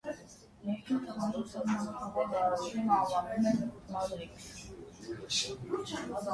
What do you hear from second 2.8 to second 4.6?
անվանում են մատրիքս։